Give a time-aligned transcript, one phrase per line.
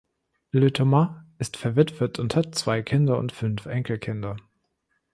[0.51, 4.35] Le Thomas ist verwitwet und hat zwei Kinder und fünf Enkelkinder.